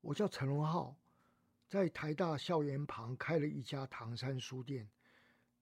[0.00, 0.96] 我叫陈荣浩，
[1.66, 4.88] 在台大校园旁开了一家唐山书店，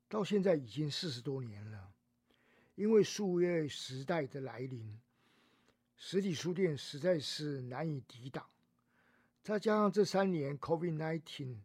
[0.08, 1.92] 到现在已经四十多年了。
[2.74, 5.00] 因为数位时代的来临，
[5.96, 8.46] 实体书店实在是难以抵挡。
[9.42, 11.56] 再加上这三年 COVID-19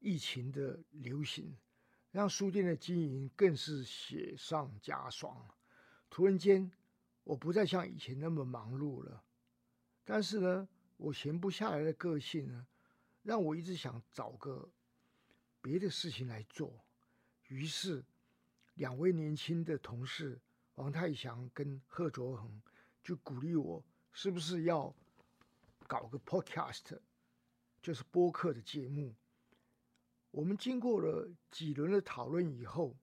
[0.00, 1.56] 疫情的流行，
[2.10, 5.48] 让书店的经营更是雪上加霜。
[6.10, 6.72] 突然间，
[7.22, 9.22] 我不再像以前那么忙碌了。
[10.04, 10.68] 但是呢，
[10.98, 12.66] 我闲不下来的个性呢，
[13.22, 14.68] 让我一直想找个
[15.62, 16.84] 别的事情来做。
[17.46, 18.04] 于是，
[18.74, 20.38] 两位年轻的同事
[20.74, 22.60] 王太祥跟贺卓恒
[23.02, 23.82] 就鼓励我，
[24.12, 24.94] 是不是要
[25.86, 26.98] 搞个 podcast，
[27.80, 29.14] 就是播客的节目。
[30.30, 32.94] 我们经过了几轮的讨论以后，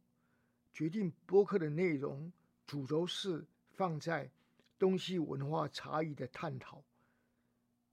[0.74, 2.32] 决定播客的内容
[2.68, 4.30] 主轴是放在
[4.78, 6.84] 东西文化差异的探讨。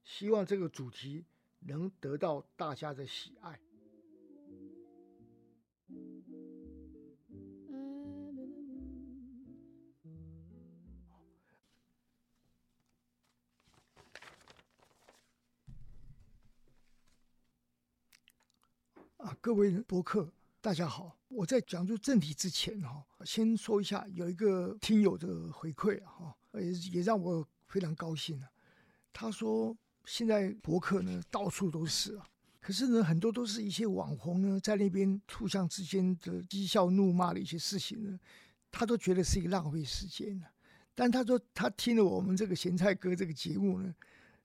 [0.03, 1.25] 希望这个主题
[1.59, 3.59] 能得到大家的喜爱。
[19.17, 21.17] 啊，各位博客，大家好！
[21.29, 28.51] 我在讲出正题之前哈，先说一下有一个听友的回馈哈，也也让我非常高兴啊。
[29.13, 29.77] 他说。
[30.05, 32.27] 现在博客呢到处都是啊，
[32.59, 38.19] 可是呢很多都是一些网红呢在那边互相之间的讥笑怒骂的一些事情呢，
[38.71, 40.47] 他都觉得是一个浪费时间的。
[40.95, 43.93] 但他说他听了我们这个咸菜哥这个节目呢，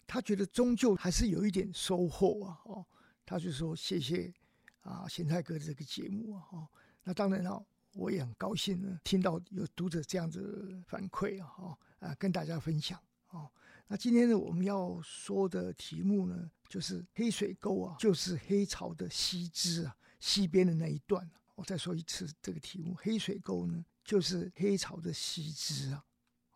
[0.07, 2.59] 他觉得终究还是有一点收获啊。
[2.65, 2.87] 哦，
[3.27, 4.33] 他就说谢谢
[4.81, 6.43] 啊咸菜哥这个节目啊。
[6.53, 6.69] 哦，
[7.05, 7.63] 那当然了，
[7.93, 11.53] 我也很高兴呢，听到有读者这样子反馈啊。
[11.59, 12.99] 哦，啊跟大家分享。
[13.29, 13.51] 哦，
[13.91, 21.27] 那今天呢，我们要说的题目呢，就是黑水沟啊，就是黑潮的西支啊，西边的那一段。
[21.55, 26.05] 我再说一次这个题目，黑水沟呢，就是黑潮的西支啊。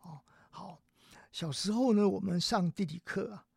[0.03, 0.79] 哦，好，
[1.31, 3.47] 小时候呢，我们上地理课啊，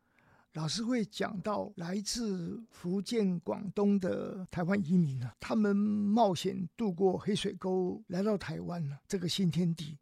[0.53, 9.99] 老师会讲到来自福建、广东的台湾移民啊，他们冒险渡过黑水沟来到台湾呢，这个新天地。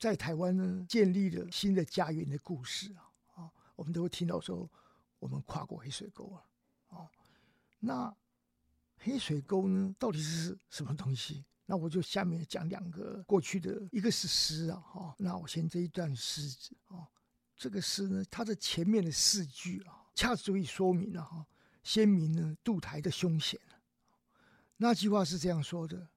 [0.00, 4.66] 在台湾呢，建立了新的家园的故事啊啊，我们都会听到说，
[5.18, 6.46] 我们跨过黑水沟了
[6.88, 7.06] 啊。
[7.78, 8.16] 那
[8.96, 11.44] 黑水沟呢，到底是什么东西？
[11.66, 15.14] 那我就下面讲两个过去的，一个是诗啊哈。
[15.18, 16.48] 那我先这一段诗
[16.88, 17.06] 啊，
[17.54, 21.46] 这个诗呢，它的前面的四句啊，恰足以说明了哈，
[21.82, 23.60] 先民呢渡台的凶险。
[24.78, 26.08] 那句话是这样说的：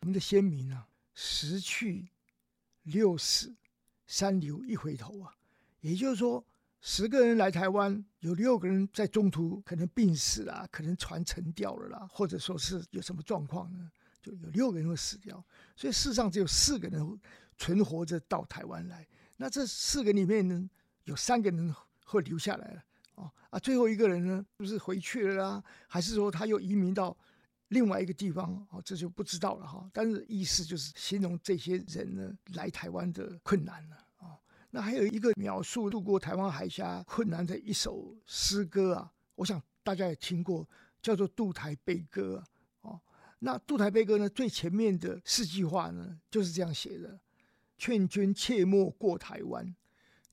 [0.00, 2.10] 我们的先民啊，识去。
[2.84, 3.54] 六死
[4.06, 5.34] 三留一回头啊，
[5.80, 6.44] 也就是说，
[6.80, 13.90] 十个人来台湾，有六个人在中途可能病死了，可能船沉掉了啦，或者说是有什么状况呢？
[14.22, 15.42] 就有六个人会死掉，
[15.76, 17.20] 所以世上只有四个人
[17.58, 19.06] 存活着到台湾来。
[19.36, 20.70] 那这四个里面呢，
[21.04, 21.74] 有三个人
[22.04, 22.84] 会留下来了
[23.16, 27.16] 哦啊，最后一个人呢，不是回去了啦，还是说他又移民到？
[27.74, 29.90] 另外一个地方哦，这就不知道了哈。
[29.92, 34.38] 但是意思就是形容这些人呢来台湾的困难了啊。
[34.70, 40.66] 那还有一个描述渡过台湾海峡困难的一首诗歌啊，我想大家也听过，
[41.02, 42.46] 叫做《渡台悲歌》啊。
[42.82, 43.00] 哦，
[43.40, 47.18] 那《渡台悲歌》呢，最前面的四句话呢就是这样写的：
[47.76, 49.74] 劝君切莫过台湾，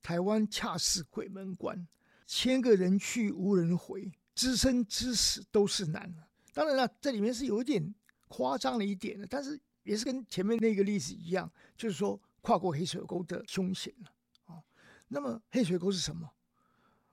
[0.00, 1.88] 台湾恰似鬼门关，
[2.24, 6.14] 千个人去无人回，知生知死都是难
[6.52, 7.94] 当然了，这里面是有一点
[8.28, 14.12] 夸张了一点的，但是也是跟前面那个例子一样，就是说跨过黑水沟的凶险了
[14.44, 14.62] 啊。
[15.08, 16.30] 那么黑水沟是什么？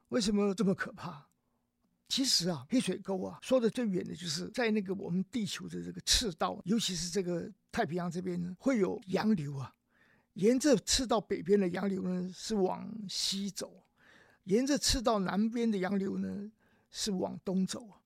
[0.10, 1.26] 为什么这么可怕？
[2.08, 9.74] 其实啊，黑水沟啊，说的最远的就是在那个我们地球的这个赤道，尤其是这个太平洋这边呢，会有洋流啊。
[10.34, 13.84] 沿着赤道北边的洋流呢是往西走，
[14.46, 16.52] 沿着赤道南边的洋流呢
[16.90, 17.99] 是往东走啊。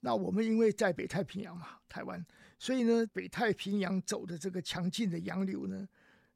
[0.00, 2.24] 那我们因为在北太平洋嘛，台湾，
[2.58, 5.86] 所以呢，北太平洋走的这个强劲的洋流呢，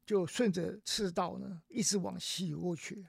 [0.05, 3.05] 就顺着赤道呢，一直往西游过去。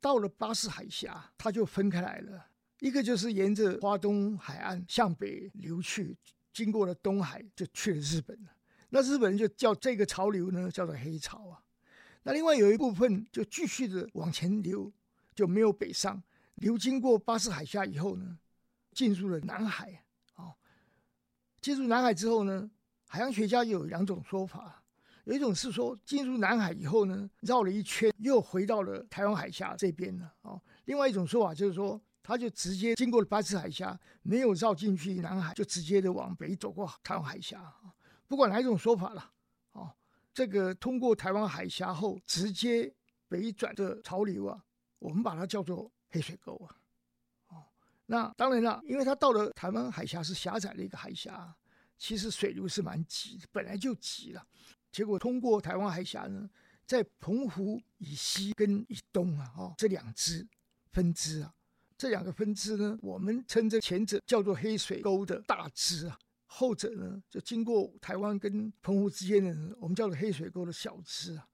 [0.00, 2.46] 到了巴士海峡，它就分开来了。
[2.80, 6.16] 一个就是沿着华东海岸向北流去，
[6.52, 8.50] 经过了东海，就去了日本了。
[8.90, 11.62] 那日本人就叫这个潮流呢，叫做黑潮啊。
[12.24, 14.92] 那另外有一部分就继续的往前流，
[15.34, 16.22] 就没有北上，
[16.56, 18.38] 流经过巴士海峡以后呢。
[18.96, 20.02] 进入了南海
[20.36, 20.56] 啊！
[21.60, 22.70] 进入南海之后呢，
[23.06, 24.82] 海洋学家有两种说法，
[25.24, 30.58] 有一种是说进入南海以后呢，绕了一圈又回到了台湾海峡这边了啊。
[30.86, 37.92] 另外一种说法就是说，它就直接经过了巴士海峡，没有绕进去南海，就直接的往北走过台湾海峡啊。
[38.26, 39.30] 不管哪一种说法了，
[39.72, 39.94] 哦，
[40.32, 42.90] 这个通过台湾海峡后直接
[43.28, 44.64] 北转的潮流啊，
[44.98, 46.74] 我们把它叫做黑水沟啊。
[48.06, 51.54] 那当然了，因为它到了台湾海峡是狭窄的一个海峡，
[51.98, 54.46] 其实水流是蛮急的，本来就急了。
[54.92, 56.48] 结果通过台湾海峡呢，
[56.86, 60.46] 在澎湖以西跟以东啊，哦，这两支
[60.92, 61.52] 分支啊，
[61.98, 66.18] 这两个分支呢，我们称这前者叫做黑水沟的大支啊。
[66.46, 71.46] 后者呢，就经过台湾跟澎湖之间的，我们叫做黑水沟的小支啊。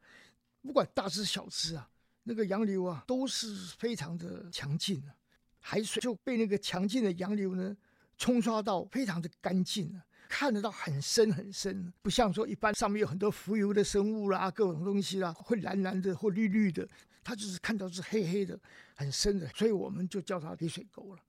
[0.60, 1.90] 不管大支小支啊，
[2.22, 5.16] 那个洋流啊都是非常的强劲啊，
[5.62, 7.74] 海水就被那个强劲的洋流呢
[8.18, 16.86] 冲刷到非常的干净啊，看得到很深很深，不像说一般上面有很多浮游的生物啦，各种东西啦，会蓝蓝的或绿绿的，
[17.24, 18.58] 它就是看到是黑黑的
[18.94, 21.22] 很深的，所以我们就叫它黑水沟了。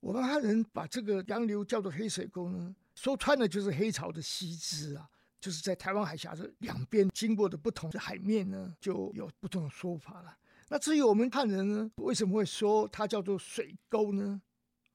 [0.00, 5.06] 我们汉人把这个洋流叫做黑水沟呢，说穿了就是黑潮的西支啊，
[5.38, 10.34] 就是在台湾海峡的两边经过的不同的海面呢，就有不同的说法了。
[10.72, 14.40] 那至于我们汉人呢，为什么会说它叫做水沟呢？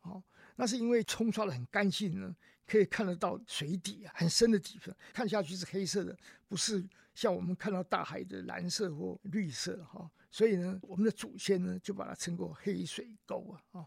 [0.04, 0.24] 哦，
[0.56, 2.34] 那是因为冲刷的很干净呢，
[2.66, 6.18] 可以看得到水底啊，很深的底分，看下去是黑色的，
[6.48, 6.82] 不是
[7.14, 10.10] 像我们看到大海的蓝色或绿色哈。
[10.32, 13.86] 所以呢，我们的祖先呢就把它称作黑水沟啊，哦。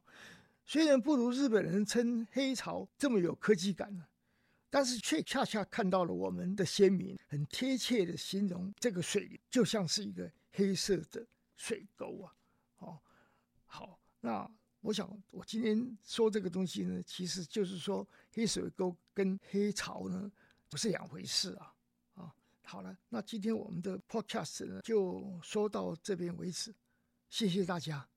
[0.67, 4.05] 虽然不如日本人称黑潮这么有科技感呢，
[4.69, 11.27] 但是却恰恰看到了我们的先民很贴切的形容这个水就像是一个黑色的
[11.59, 12.33] 水沟啊！
[12.79, 12.99] 哦，
[13.67, 14.51] 好，那
[14.81, 20.33] 我想我今天说这个东西呢，其实就是说黑水沟跟黑潮呢
[20.71, 21.75] 不是两回事啊！
[22.15, 26.75] 啊，好了，那今天我们的 podcast 呢就说到这边为止，
[27.29, 28.09] 谢谢大家。